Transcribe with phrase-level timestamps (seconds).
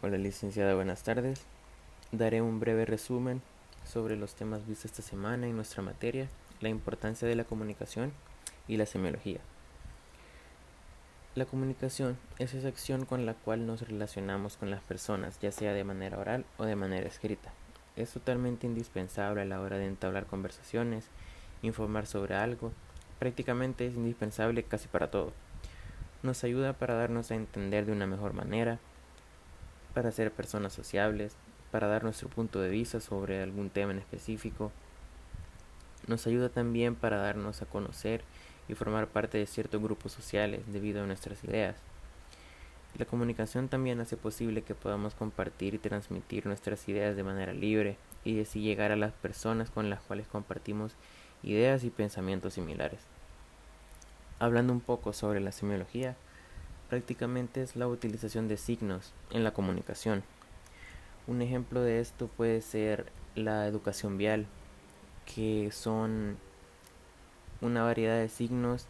[0.00, 1.42] Hola licenciada, buenas tardes.
[2.12, 3.42] Daré un breve resumen
[3.84, 6.28] sobre los temas vistos esta semana en nuestra materia,
[6.60, 8.12] la importancia de la comunicación
[8.68, 9.40] y la semiología.
[11.34, 15.72] La comunicación es esa acción con la cual nos relacionamos con las personas, ya sea
[15.72, 17.50] de manera oral o de manera escrita.
[17.96, 21.06] Es totalmente indispensable a la hora de entablar conversaciones,
[21.62, 22.72] informar sobre algo,
[23.18, 25.32] prácticamente es indispensable casi para todo.
[26.22, 28.78] Nos ayuda para darnos a entender de una mejor manera,
[29.98, 31.34] para ser personas sociables,
[31.72, 34.70] para dar nuestro punto de vista sobre algún tema en específico.
[36.06, 38.22] Nos ayuda también para darnos a conocer
[38.68, 41.74] y formar parte de ciertos grupos sociales debido a nuestras ideas.
[42.96, 47.96] La comunicación también hace posible que podamos compartir y transmitir nuestras ideas de manera libre
[48.24, 50.92] y así llegar a las personas con las cuales compartimos
[51.42, 53.00] ideas y pensamientos similares.
[54.38, 56.14] Hablando un poco sobre la semiología,
[56.88, 60.22] prácticamente es la utilización de signos en la comunicación.
[61.26, 64.46] Un ejemplo de esto puede ser la educación vial,
[65.26, 66.38] que son
[67.60, 68.86] una variedad de signos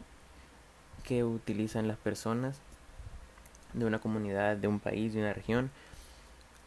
[1.03, 2.61] que utilizan las personas
[3.73, 5.71] de una comunidad, de un país, de una región,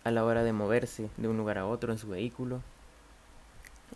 [0.03, 2.61] a la hora de moverse de un lugar a otro en su vehículo.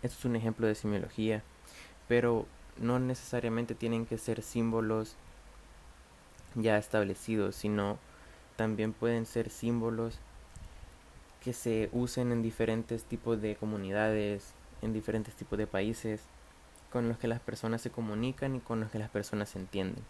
[0.02, 1.42] Esto es un ejemplo de semiología,
[2.08, 2.46] pero
[2.78, 5.16] no necesariamente tienen que ser símbolos
[6.56, 7.98] ya establecidos, sino
[8.56, 10.18] también pueden ser símbolos
[11.42, 16.22] que se usen en diferentes tipos de comunidades, en diferentes tipos de países,
[16.90, 20.04] con los que las personas se comunican y con los que las personas se entienden.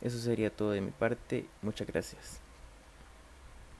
[0.00, 1.46] Eso sería todo de mi parte.
[1.62, 2.47] Muchas gracias.